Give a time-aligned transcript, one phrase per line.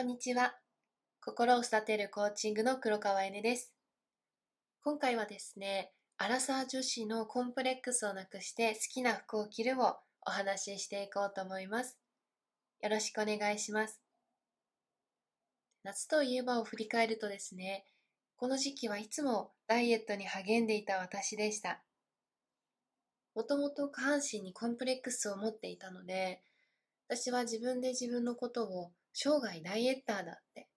[0.00, 0.54] こんにちは。
[1.22, 3.74] 心を育てるコーチングの黒川えねです。
[4.82, 11.98] 今回はですね、アラサー女子のコンプレックスをなくして好きな服を着るをお話ししていこうと思います。
[12.82, 14.00] よろしくお願いします。
[15.82, 17.84] 夏といえばを振り返るとですね、
[18.36, 21.82] この時期はいつもダイエットに励んでいた私でした。
[23.34, 26.40] もともと下半身にコンプレックスを持っていたので、
[27.06, 30.68] 私は自分で自分のことを生涯ダイエッターだって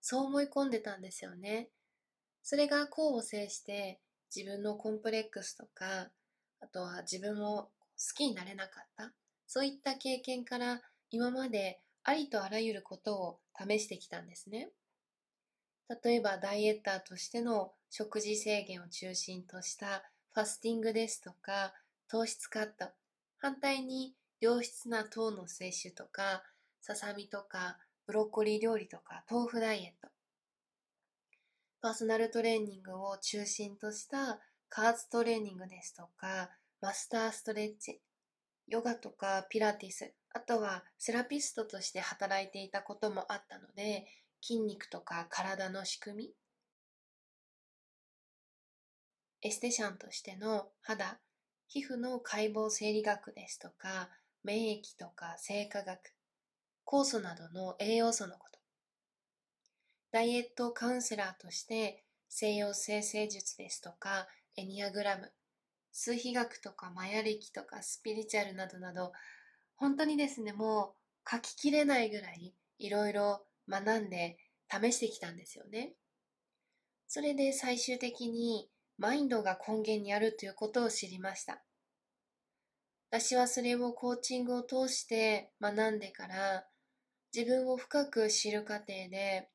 [0.00, 1.68] そう思い込んでたんですよね。
[2.42, 4.00] それが功を制して
[4.34, 6.08] 自分のコンプレックスとか、
[6.60, 7.70] あとは自分を好
[8.16, 9.12] きになれなかった。
[9.46, 14.70] そういった経験から今までありとあらゆることを試してきたんですね。
[16.02, 21.74] 例えばダイエッターとしての食事制限を中心としたファスティングですとか
[22.08, 22.86] 糖質カット。
[23.38, 26.42] 反対に良質な糖の摂取とか
[26.80, 30.08] ささみとかブロッコリー料理とか豆腐ダイエット。
[31.82, 36.48] パーソナルトレーニングを中心とした加圧トレーニングですとか、
[36.80, 38.00] マスターストレッチ、
[38.66, 44.06] ヨガとかピラティス、あとはセラピストとして働いていたこともあったので、
[44.40, 46.30] 筋肉とか体の仕組み、
[49.42, 51.20] エステシャンとしての肌、
[51.66, 54.08] 皮膚の解剖生理学ですとか、
[54.44, 56.14] 免疫とか生化学、
[56.90, 58.58] 酵素などの栄養素のこと。
[60.10, 64.26] ダイエットカウンセラーとして西洋生成術ですとか
[64.56, 65.30] エニアグラム、
[65.92, 69.12] 数比学とかマヤ歴とかスピリチュアルなどなど
[69.76, 70.94] 本当にですね、も
[71.26, 74.38] う書ききれないぐらいいろいろ学んで
[74.70, 75.92] 試してきたんですよね。
[77.06, 81.62] それで最終的にマインドが根源にあるということを知りました。
[83.10, 86.66] 私はそれをコーチングを通して学んでから
[87.34, 89.48] 自分を深く知る過程で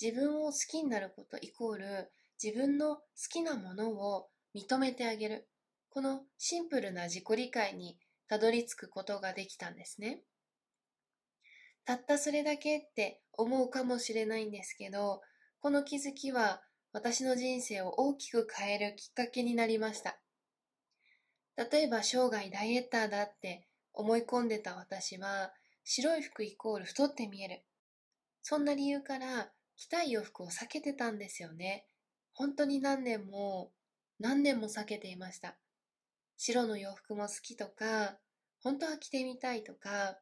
[0.00, 2.10] 自分を好きになることイコール
[2.42, 5.48] 自分の好きなものを認めてあげる。
[5.90, 7.98] このシンプルな自己理解に
[8.28, 10.22] たどり着くことができたんですね。
[11.84, 15.22] たったそれだけって思うかもしれないんですけど
[15.60, 16.60] この気づきは
[16.92, 20.20] 私の人生を大きく変えるきっかけになりました。
[21.56, 25.52] 例えば生涯ダイエッターだって思い込んでた私は
[25.90, 27.64] 白い服イコール太って見える。
[28.42, 31.86] そんな理由から着たい洋服を避けてたんですよね。
[32.34, 33.72] 本当に何年も
[34.20, 35.56] 何年も避けていました。
[36.36, 38.18] 白の洋服も好きとか、
[38.62, 40.18] 本当は着てみたいとか、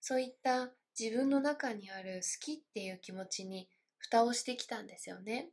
[0.00, 5.50] そういった自分の中にある好きっていう気持ちに蓋をしてきたんですよね。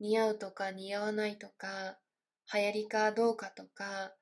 [0.00, 1.98] 似合うとか似合わないとか、
[2.52, 4.12] 流行りかどうかとか、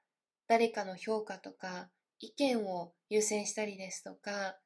[0.47, 1.91] 誰かの評価とか、
[2.21, 4.59] 意見を優先したりですとか、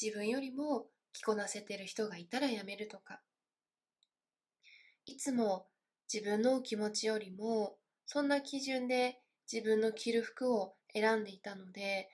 [0.00, 3.20] 自分よりも着こなせてる人がいたらやめるとか、
[5.06, 5.66] いつも
[6.12, 7.76] 自分の気持ちよりも、
[8.06, 9.20] そんな基準で
[9.50, 12.10] 自分の着る服を選んでいたので、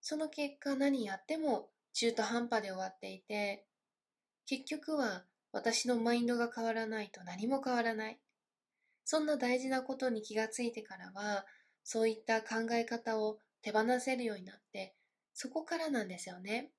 [0.00, 3.66] その結果何やっても中途半端で終わっていて、
[4.46, 8.20] 結局は私のマインドが変わらないと何も変わらない。
[9.04, 11.44] そんな大事なことに気がついてからは、
[11.82, 14.94] そういった考え方を手放せるようになって、
[15.34, 16.70] そこからなんですよね。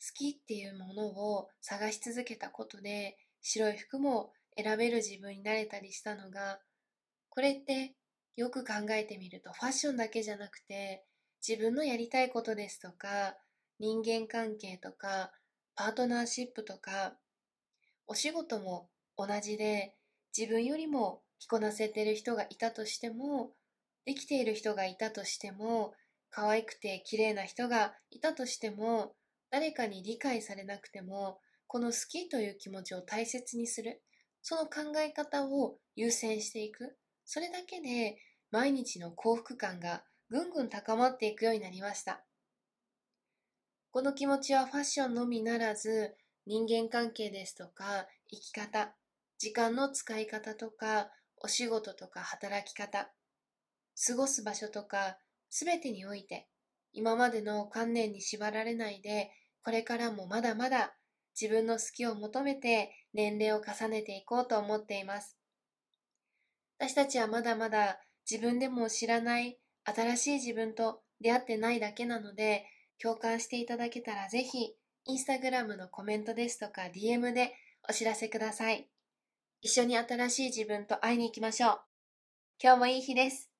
[0.00, 6.60] 好きっていうものを探し続けたことで、白い服も選べる自分になれたりしたのが、
[7.28, 7.94] これって
[8.36, 11.04] よく考えてみるとファッションだけじゃなくて、
[11.46, 13.36] 自分のやりたいことですとか、
[13.78, 15.32] 人間関係とか、
[15.74, 17.16] パートナーシップとか、
[18.06, 19.94] お仕事も同じで、
[20.36, 23.52] 自分よりも着こなせてる人がいたとしても、
[24.04, 25.94] できている人がいたとしても、
[26.30, 29.14] 可愛くて綺麗な人がいたとしても、
[29.50, 34.02] 誰かに理解されなくても、この好きという気持ちを大切にする。
[34.42, 36.96] その考え方を優先していく。
[37.24, 38.18] それだけで
[38.50, 42.24] 毎日の幸福感がぐんぐん高まっていくようになりました。
[43.90, 46.16] この気持ちはファッションのみならず、
[46.46, 48.94] 人間関係ですとか、生き方、
[49.38, 53.12] 時間の使い方とか、お仕事とか働き方、
[54.06, 55.18] 過ごす場所とか、
[55.50, 56.48] すべてにおいて、
[56.92, 59.30] 今までの観念に縛られないで、
[59.64, 60.94] これからもまだまだ
[61.40, 65.36] 自分の好きを求めて年齢を重ねていこうと思っています。
[66.78, 72.66] 私たちはまだまだ自分でも知らない新しい自分と出会ってないだけなので、
[73.00, 74.74] 共感していただけたらぜひ、
[75.04, 77.54] インスタグラムのコメントですとか DM で
[77.88, 78.88] お知らせください。
[79.60, 81.80] 一緒に新しい自分と会いに行きましょう。
[82.62, 83.51] 今日もいい日です。